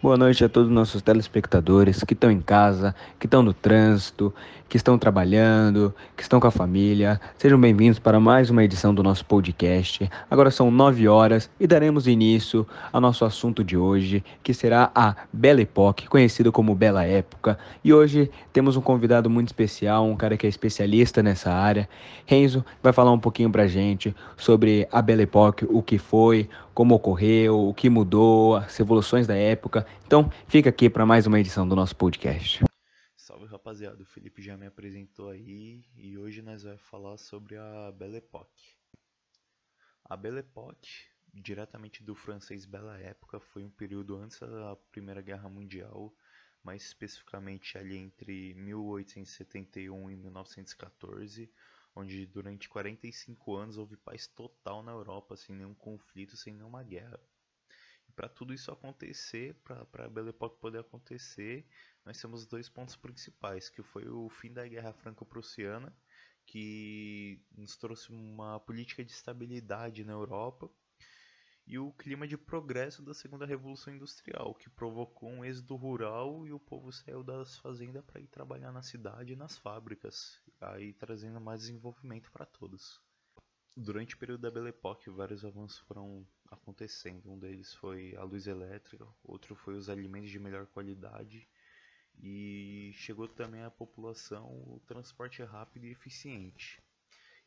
[0.00, 4.32] Boa noite a todos os nossos telespectadores que estão em casa, que estão no trânsito,
[4.68, 7.20] que estão trabalhando, que estão com a família.
[7.36, 10.08] Sejam bem-vindos para mais uma edição do nosso podcast.
[10.30, 15.16] Agora são nove horas e daremos início ao nosso assunto de hoje, que será a
[15.32, 17.58] Belle Époque, conhecido como Bela Época.
[17.82, 21.88] E hoje temos um convidado muito especial, um cara que é especialista nessa área.
[22.24, 26.94] Renzo vai falar um pouquinho pra gente sobre a Belle Époque, o que foi, como
[26.94, 29.84] ocorreu, o que mudou, as evoluções da época.
[30.06, 32.64] Então, fica aqui para mais uma edição do nosso podcast.
[33.16, 37.92] Salve rapaziada, o Felipe já me apresentou aí e hoje nós vamos falar sobre a
[37.92, 38.76] Belle Époque.
[40.04, 40.88] A Belle Époque,
[41.34, 46.14] diretamente do francês Bela Época, foi um período antes da Primeira Guerra Mundial,
[46.62, 51.52] mais especificamente ali entre 1871 e 1914,
[51.94, 57.20] onde durante 45 anos houve paz total na Europa, sem nenhum conflito, sem nenhuma guerra.
[58.18, 61.64] Para tudo isso acontecer, para a Belle Époque poder acontecer,
[62.04, 65.96] nós temos dois pontos principais, que foi o fim da Guerra Franco-Prussiana,
[66.44, 70.68] que nos trouxe uma política de estabilidade na Europa,
[71.64, 76.52] e o clima de progresso da segunda revolução industrial, que provocou um êxodo rural e
[76.52, 81.40] o povo saiu das fazendas para ir trabalhar na cidade e nas fábricas, aí trazendo
[81.40, 83.00] mais desenvolvimento para todos.
[83.80, 87.30] Durante o período da Belle Époque, vários avanços foram acontecendo.
[87.30, 91.48] Um deles foi a luz elétrica, outro foi os alimentos de melhor qualidade
[92.20, 96.82] e chegou também à população o transporte rápido e eficiente.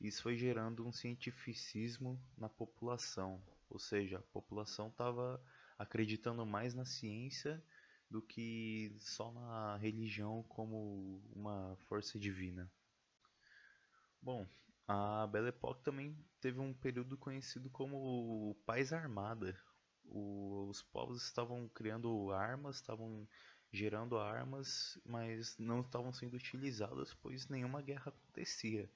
[0.00, 5.44] Isso foi gerando um cientificismo na população, ou seja, a população estava
[5.76, 7.60] acreditando mais na ciência
[8.08, 12.70] do que só na religião como uma força divina.
[14.22, 14.46] Bom,
[14.92, 19.56] a Belle Époque também teve um período conhecido como Paz Armada.
[20.04, 23.28] O, os povos estavam criando armas, estavam
[23.72, 28.90] gerando armas, mas não estavam sendo utilizadas, pois nenhuma guerra acontecia.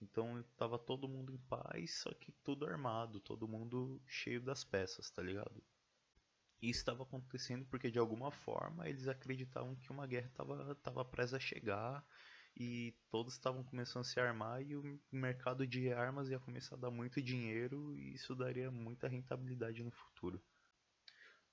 [0.00, 5.10] Então tava todo mundo em paz, só que tudo armado, todo mundo cheio das peças,
[5.10, 5.60] tá ligado?
[6.62, 11.04] E isso estava acontecendo porque de alguma forma eles acreditavam que uma guerra estava tava
[11.04, 12.06] prestes a chegar
[12.56, 16.78] e todos estavam começando a se armar e o mercado de armas ia começar a
[16.78, 20.42] dar muito dinheiro e isso daria muita rentabilidade no futuro.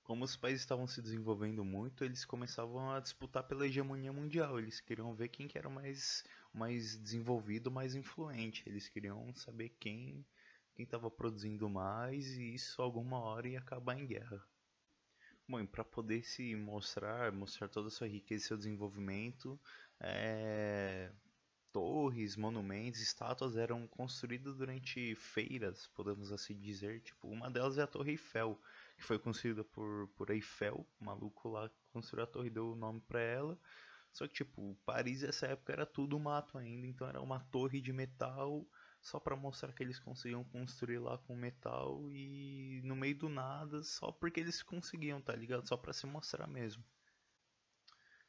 [0.03, 4.57] Como os países estavam se desenvolvendo muito, eles começavam a disputar pela hegemonia mundial.
[4.57, 8.63] Eles queriam ver quem que era mais mais desenvolvido, mais influente.
[8.65, 10.25] Eles queriam saber quem
[10.73, 14.41] quem estava produzindo mais e isso alguma hora ia acabar em guerra.
[15.49, 19.57] Bom, para poder se mostrar, mostrar toda a sua riqueza e seu desenvolvimento,
[19.99, 21.09] é,
[21.71, 27.01] torres, monumentos, estátuas eram construídas durante feiras, podemos assim dizer.
[27.01, 28.59] Tipo, uma delas é a Torre Eiffel,
[28.97, 32.99] que foi construída por, por Eiffel, o maluco lá construiu a torre deu o nome
[33.01, 33.57] para ela.
[34.11, 37.93] Só que, tipo, Paris nessa época era tudo mato ainda, então era uma torre de
[37.93, 38.65] metal
[39.01, 43.83] só para mostrar que eles conseguiam construir lá com metal e no meio do nada,
[43.83, 45.67] só porque eles conseguiam, tá ligado?
[45.67, 46.83] Só para se mostrar mesmo.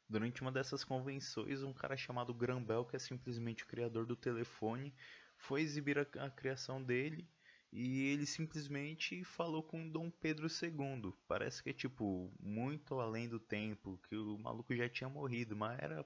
[0.09, 4.15] Durante uma dessas convenções, um cara chamado Graham Bell, que é simplesmente o criador do
[4.15, 4.93] telefone,
[5.37, 7.29] foi exibir a, a criação dele
[7.71, 11.13] e ele simplesmente falou com Dom Pedro II.
[11.27, 15.77] Parece que é tipo muito além do tempo, que o maluco já tinha morrido, mas
[15.79, 16.03] era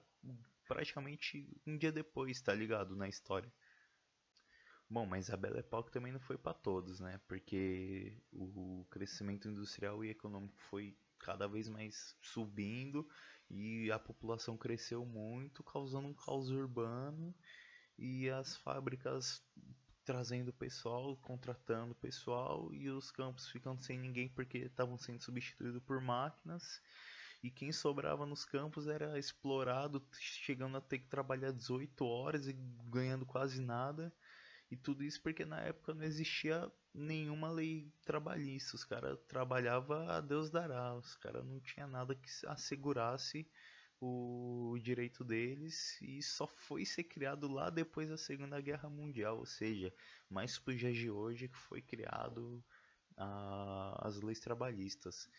[0.67, 3.51] praticamente um dia depois, tá ligado, na história.
[4.89, 7.19] Bom, mas a Belle Époque também não foi para todos, né?
[7.27, 13.07] Porque o crescimento industrial e econômico foi cada vez mais subindo
[13.49, 17.33] e a população cresceu muito, causando um caos urbano
[17.97, 19.41] e as fábricas
[20.03, 26.01] trazendo pessoal, contratando pessoal e os campos ficando sem ninguém porque estavam sendo substituídos por
[26.01, 26.81] máquinas.
[27.41, 32.53] E quem sobrava nos campos era explorado, chegando a ter que trabalhar 18 horas e
[32.89, 34.13] ganhando quase nada.
[34.73, 38.75] E tudo isso porque na época não existia nenhuma lei trabalhista.
[38.75, 40.95] Os caras trabalhavam a Deus dará.
[40.95, 43.47] Os caras não tinha nada que assegurasse
[44.01, 49.45] o direito deles e só foi ser criado lá depois da Segunda Guerra Mundial, ou
[49.45, 49.93] seja,
[50.27, 52.65] mais para os dias de hoje que foi criado
[53.15, 55.29] a, as leis trabalhistas.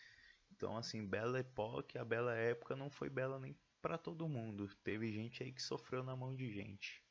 [0.51, 4.69] Então, assim, bela época, a bela época não foi bela nem para todo mundo.
[4.81, 7.04] Teve gente aí que sofreu na mão de gente.